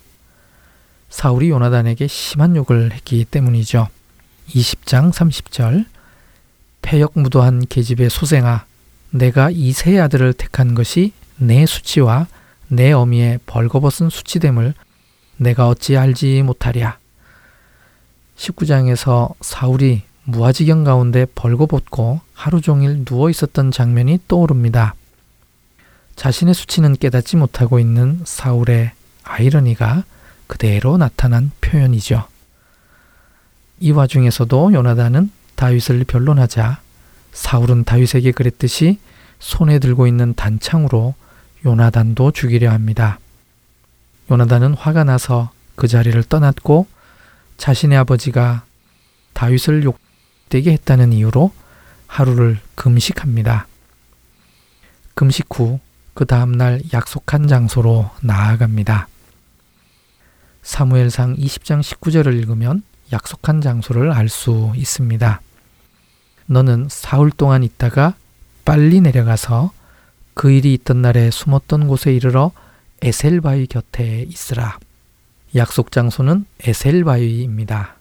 [1.10, 3.88] 사울이 요나단에게 심한 욕을 했기 때문이죠.
[4.48, 5.86] 20장 30절
[6.82, 8.66] 폐역무도한 계집의 소생아
[9.10, 12.26] 내가 이 세 아들을 택한 것이 내 수치와
[12.68, 14.74] 내 어미의 벌거벗은 수치됨을
[15.36, 16.98] 내가 어찌 알지 못하랴.
[18.36, 24.94] 19장에서 사울이 무아지경 가운데 벌거벗고 하루 종일 누워 있었던 장면이 떠오릅니다.
[26.16, 28.92] 자신의 수치는 깨닫지 못하고 있는 사울의
[29.22, 30.04] 아이러니가
[30.46, 32.26] 그대로 나타난 표현이죠.
[33.80, 36.80] 이 와중에서도 요나단은 다윗을 변론하자
[37.32, 38.98] 사울은 다윗에게 그랬듯이
[39.38, 41.14] 손에 들고 있는 단창으로
[41.64, 43.18] 요나단도 죽이려 합니다.
[44.30, 46.86] 요나단은 화가 나서 그 자리를 떠났고
[47.56, 48.64] 자신의 아버지가
[49.32, 51.52] 다윗을 욕되게 했다는 이유로
[52.06, 53.66] 하루를 금식합니다.
[55.14, 55.80] 금식 후
[56.14, 59.08] 그 다음날 약속한 장소로 나아갑니다.
[60.62, 62.82] 사무엘상 20장 19절을 읽으면
[63.12, 65.40] 약속한 장소를 알 수 있습니다.
[66.46, 68.14] 너는 사흘 동안 있다가
[68.64, 69.72] 빨리 내려가서
[70.34, 72.50] 그 일이 있던 날에 숨었던 곳에 이르러
[73.02, 74.78] 에셀바위 곁에 있으라.
[75.54, 77.94] 약속 장소는 에셀바위입니다.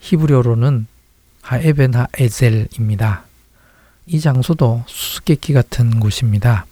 [0.00, 0.86] 히브리어로는
[1.42, 3.24] 하에벤 하에젤입니다.
[4.06, 6.66] 이 장소도 수수께끼 같은 곳입니다.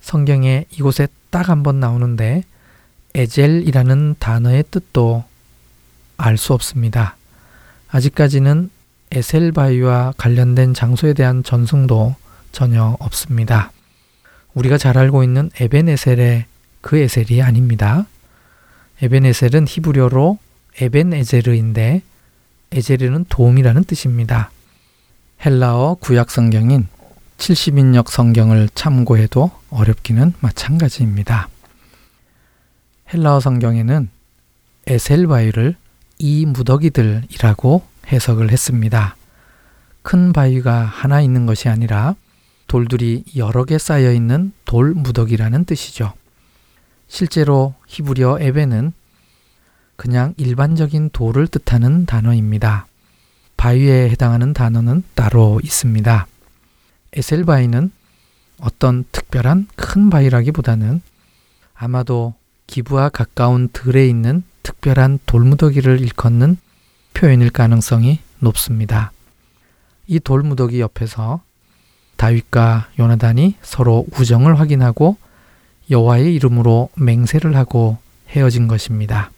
[0.00, 2.44] 성경에 이곳에 딱 한 번 나오는데
[3.14, 5.24] 에젤이라는 단어의 뜻도
[6.16, 7.16] 알 수 없습니다.
[7.90, 8.70] 아직까지는
[9.10, 12.16] 에셀바위와 관련된 장소에 대한 전승도
[12.52, 13.72] 전혀 없습니다.
[14.54, 16.46] 우리가 잘 알고 있는 에벤에셀의
[16.80, 18.06] 그 에셀이 아닙니다.
[19.02, 20.38] 에벤에셀은 히브리어로
[20.80, 22.02] 에벤에제르인데
[22.72, 24.50] 에제르는 도움이라는 뜻입니다.
[25.44, 26.88] 헬라어 구약 성경인
[27.36, 31.48] 70인역 성경을 참고해도 어렵기는 마찬가지입니다.
[33.12, 34.08] 헬라어 성경에는
[34.86, 35.76] 에셀바위를
[36.22, 39.16] 이 무더기들이라고 해석을 했습니다.
[40.02, 42.14] 큰 바위가 하나 있는 것이 아니라
[42.68, 46.12] 돌들이 여러 개 쌓여 있는 돌 무더기라는 뜻이죠.
[47.08, 48.92] 실제로 히브리어 에베는
[49.96, 52.86] 그냥 일반적인 돌을 뜻하는 단어입니다.
[53.56, 56.28] 바위에 해당하는 단어는 따로 있습니다.
[57.14, 57.90] 에셀바위는
[58.60, 61.02] 어떤 특별한 큰 바위라기보다는
[61.74, 62.34] 아마도
[62.68, 66.56] 기부와 가까운 들에 있는 특별한 돌무더기를 일컫는
[67.14, 69.12] 표현일 가능성이 높습니다.
[70.06, 71.42] 이 돌무더기 옆에서
[72.16, 75.16] 다윗과 요나단이 서로 우정을 확인하고
[75.90, 77.98] 여호와의 이름으로 맹세를 하고
[78.28, 79.30] 헤어진 것입니다.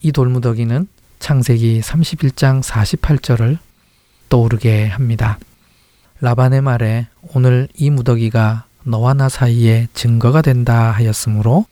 [0.00, 0.88] 이 돌무더기는
[1.18, 3.58] 창세기 31장 48절을
[4.28, 5.38] 떠오르게 합니다.
[6.20, 11.66] 라반의 말에 오늘 이 무더기가 너와 나 사이에 증거가 된다 하였으므로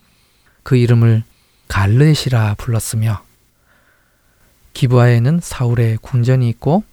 [0.63, 1.23] 그 이름을
[1.67, 3.23] 갈르엣이라 불렀으며
[4.73, 6.83] 기부아에는 사울의 궁전이 있고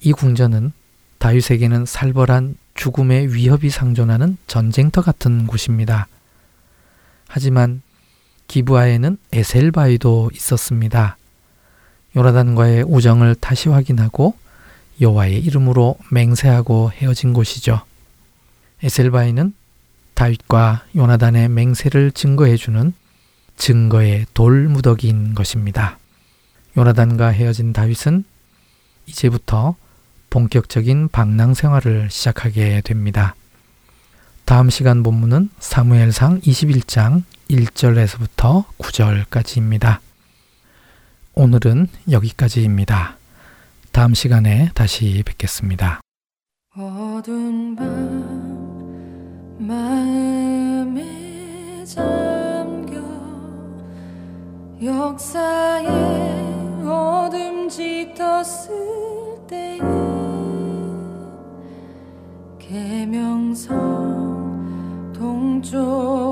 [0.00, 0.72] 이 궁전은
[1.18, 6.06] 다윗에게는 살벌한 죽음의 위협이 상존하는 전쟁터 같은 곳입니다.
[7.26, 7.82] 하지만
[8.46, 11.16] 기부아에는 에셀바위도 있었습니다.
[12.16, 14.34] 요나단과의 우정을 다시 확인하고
[15.00, 17.82] 여호와의 이름으로 맹세하고 헤어진 곳이죠.
[18.82, 19.54] 에셀바위는
[20.14, 22.92] 다윗과 요나단의 맹세를 증거해 주는
[23.58, 25.98] 증거의 돌무더기인 것입니다.
[26.76, 28.24] 요나단과 헤어진 다윗은
[29.06, 29.74] 이제부터
[30.30, 33.34] 본격적인 방랑 생활을 시작하게 됩니다.
[34.44, 39.98] 다음 시간 본문은 사무엘상 21장 1절에서부터 9절까지입니다.
[41.34, 43.16] 오늘은 여기까지입니다.
[43.92, 46.00] 다음 시간에 다시 뵙겠습니다.
[46.76, 47.86] 어두운 밤
[49.58, 51.04] 마음에
[51.84, 52.47] 잠겨
[54.80, 55.88] 역사에
[56.86, 58.72] 어둠 짙었을
[59.48, 59.80] 때에
[62.60, 63.74] 계명성
[65.12, 66.27] 동쪽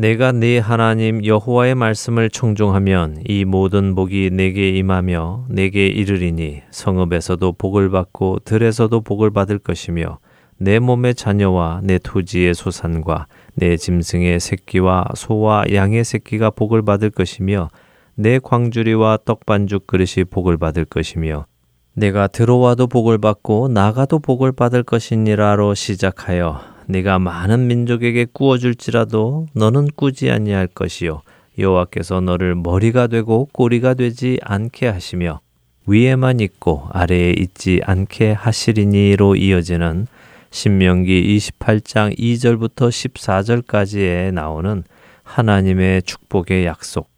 [0.00, 7.90] 내가 네 하나님 여호와의 말씀을 청종하면 이 모든 복이 내게 임하며 내게 이르리니 성읍에서도 복을
[7.90, 10.18] 받고 들에서도 복을 받을 것이며
[10.56, 13.26] 내 몸의 자녀와 내 토지의 소산과
[13.56, 17.68] 내 짐승의 새끼와 소와 양의 새끼가 복을 받을 것이며
[18.14, 21.44] 내 광주리와 떡반죽 그릇이 복을 받을 것이며
[21.92, 29.88] 내가 들어와도 복을 받고 나가도 복을 받을 것이니라로 시작하여 네가 많은 민족에게 꾸어 줄지라도 너는
[29.94, 31.22] 꾸지 아니할 것이요
[31.58, 35.40] 여호와께서 너를 머리가 되고 꼬리가 되지 않게 하시며
[35.86, 40.06] 위에만 있고 아래에 있지 않게 하시리니로 이어지는
[40.50, 44.84] 신명기 28장 2절부터 14절까지에 나오는
[45.22, 47.08] 하나님의 축복의 약속.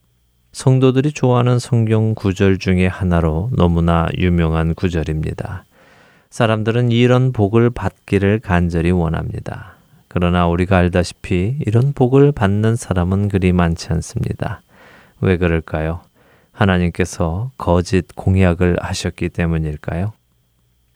[0.53, 5.65] 성도들이 좋아하는 성경 구절 중의 하나로 너무나 유명한 구절입니다.
[6.33, 9.75] 사람들은 이런 복을 받기를 간절히 원합니다.
[10.09, 14.63] 그러나 우리가 알다시피 이런 복을 받는 사람은 그리 많지 않습니다.
[15.21, 16.01] 왜 그럴까요?
[16.53, 20.15] 하나님께서 거짓 공약을 하셨기 때문일까요?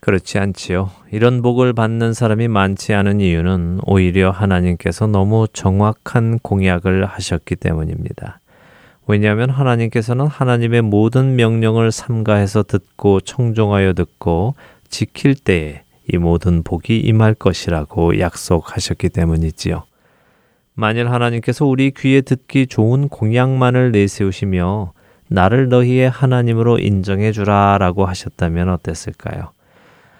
[0.01, 0.91] 그렇지 않지요.
[1.13, 8.41] 이런 복을 받는 사람이 많지 않은 이유는 오히려 하나님께서 너무 정확한 공약을 하셨기 때문입니다.
[9.07, 14.55] 왜냐하면 하나님께서는 하나님의 모든 명령을 삼가해서 듣고 청종하여 듣고
[14.89, 15.83] 지킬 때에
[16.13, 19.85] 이 모든 복이 임할 것이라고 약속하셨기 때문이지요.
[20.75, 24.93] 만일 하나님께서 우리 귀에 듣기 좋은 공약만을 내세우시며
[25.29, 29.53] 나를 너희의 하나님으로 인정해 주라 라고 하셨다면 어땠을까요?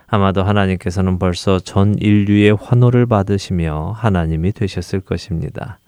[0.09, 5.79] 아마도 하나님께서는 벌써 전 인류의 환호를 받으시며 하나님이 되셨을 것입니다.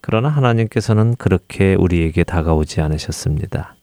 [0.00, 3.74] 그러나 하나님께서는 그렇게 우리에게 다가오지 않으셨습니다.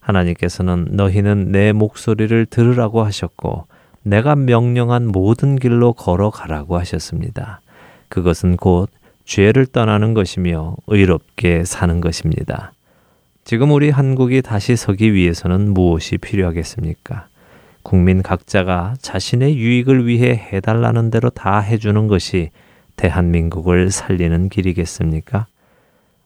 [0.00, 3.66] 하나님께서는 너희는 내 목소리를 들으라고 하셨고
[4.02, 7.60] 내가 명령한 모든 길로 걸어가라고 하셨습니다.
[8.08, 8.90] 그것은 곧
[9.24, 12.72] 죄를 떠나는 것이며 의롭게 사는 것입니다.
[13.44, 17.26] 지금 우리 한국이 다시 서기 위해서는 무엇이 필요하겠습니까?
[17.82, 22.50] 국민 각자가 자신의 유익을 위해 해달라는 대로 다 해주는 것이
[22.96, 25.46] 대한민국을 살리는 길이겠습니까?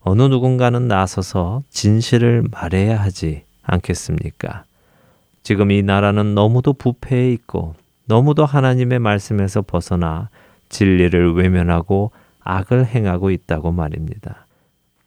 [0.01, 4.65] 어느 누군가는 나서서 진실을 말해야 하지 않겠습니까?
[5.45, 7.75] 지금 이 나라는 너무도 부패해 있고
[8.07, 10.31] 너무도 하나님의 말씀에서 벗어나
[10.71, 14.47] 진리를 외면하고 악을 행하고 있다고 말입니다.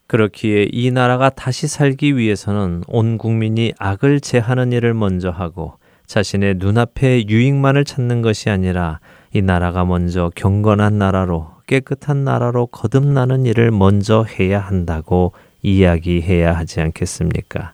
[0.06, 5.74] 그렇기에 이 나라가 다시 살기 위해서는 온 국민이 악을 제하는 일을 먼저 하고
[6.06, 9.00] 자신의 눈앞의 유익만을 찾는 것이 아니라
[9.34, 15.34] 이 나라가 먼저 경건한 나라로 깨끗한 나라로 거듭나는 일을 먼저 해야 한다고
[15.64, 17.74] 이야기해야 하지 않겠습니까?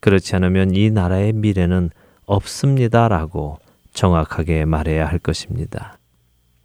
[0.00, 1.90] 그렇지 않으면 이 나라의 미래는
[2.26, 3.58] 없습니다라고
[3.92, 5.98] 정확하게 말해야 할 것입니다.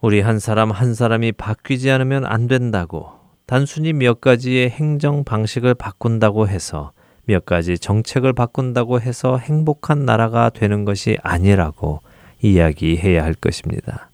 [0.01, 3.09] 우리 한 사람 한 사람이 바뀌지 않으면 안 된다고
[3.45, 6.91] 단순히 몇 가지의 행정 방식을 바꾼다고 해서
[7.25, 12.01] 몇 가지 정책을 바꾼다고 해서 행복한 나라가 되는 것이 아니라고
[12.41, 14.09] 이야기해야 할 것입니다.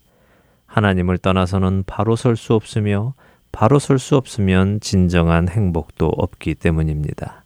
[0.65, 3.13] 하나님을 떠나서는 바로 설 수 없으며
[3.51, 7.40] 바로 설 수 없으면 진정한 행복도 없기 때문입니다.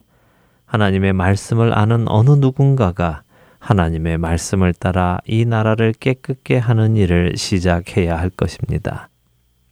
[0.76, 3.22] 하나님의 말씀을 아는 어느 누군가가
[3.60, 9.08] 하나님의 말씀을 따라 이 나라를 깨끗게 하는 일을 시작해야 할 것입니다.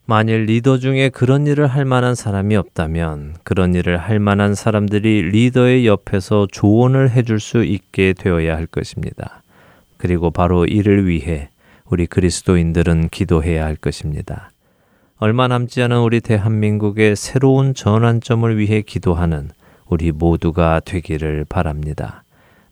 [0.06, 5.86] 만일 리더 중에 그런 일을 할 만한 사람이 없다면 그런 일을 할 만한 사람들이 리더의
[5.88, 9.44] 옆에서 조언을 해줄 수 있게 되어야 할 것입니다.
[9.98, 11.50] 그리고 바로 이를 위해
[11.86, 14.52] 우리 그리스도인들은 기도해야 할 것입니다.
[15.18, 19.50] 얼마 남지 않은 우리 대한민국의 새로운 전환점을 위해 기도하는
[19.94, 22.24] 우리 모두가 되기를 바랍니다.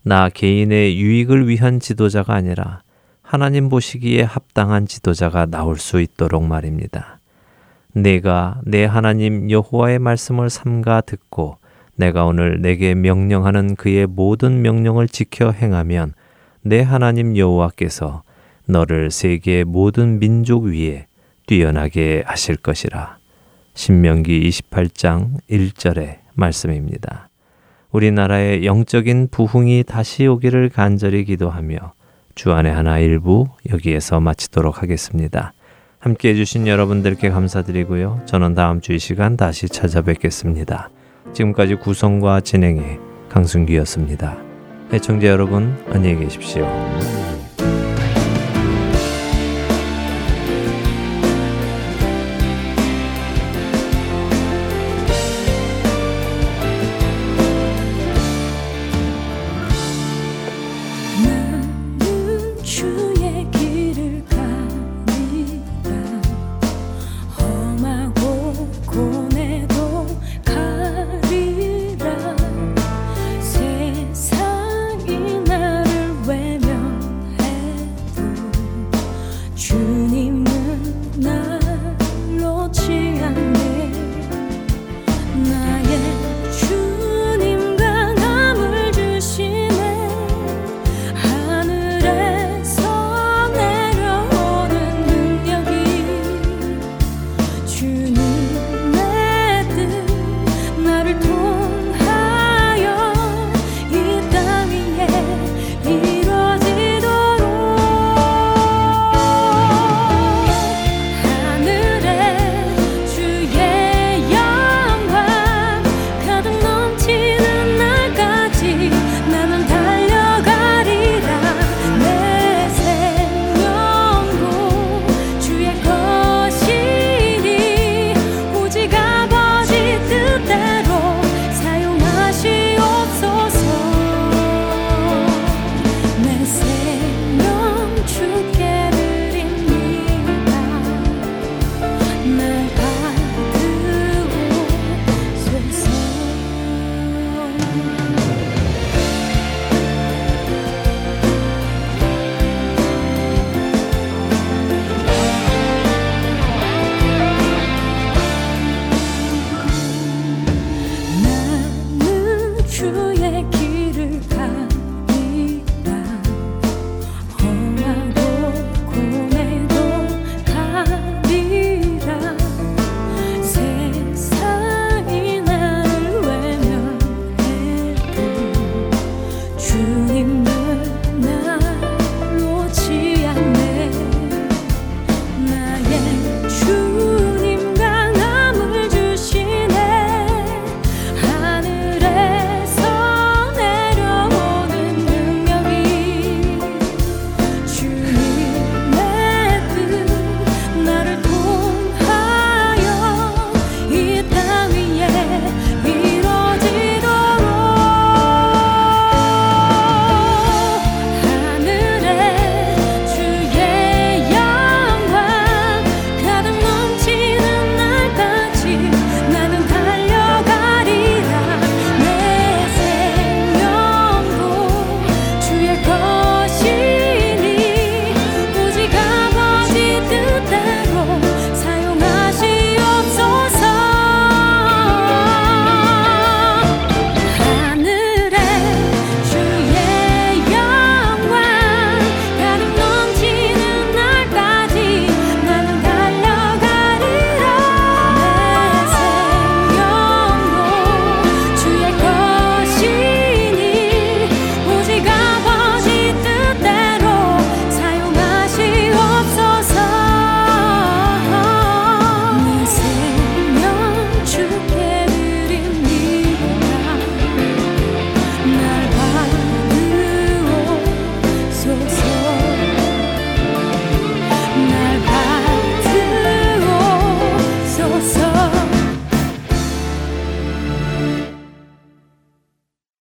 [0.01, 2.81] 나 개인의 유익을 위한 지도자가 아니라
[3.21, 7.19] 하나님 보시기에 합당한 지도자가 나올 수 있도록 말입니다.
[7.93, 11.57] 내가 내 하나님 여호와의 말씀을 삼가 듣고
[11.95, 16.13] 내가 오늘 내게 명령하는 그의 모든 명령을 지켜 행하면
[16.63, 18.23] 내 하나님 여호와께서
[18.65, 21.05] 너를 세계 모든 민족 위에
[21.45, 23.17] 뛰어나게 하실 것이라.
[23.75, 27.29] 신명기 28장 1절의 말씀입니다.
[27.91, 31.77] 우리나라의 영적인 부흥이 다시 오기를 간절히 기도하며
[32.35, 35.53] 주안의 하나 일부 여기에서 마치도록 하겠습니다.
[35.99, 38.21] 함께 해주신 여러분들께 감사드리고요.
[38.25, 40.89] 저는 다음 주 이 시간 다시 찾아뵙겠습니다.
[41.33, 44.37] 지금까지 구성과 진행의 강순기였습니다.
[44.93, 47.20] 애청자 여러분, 안녕히 계십시오.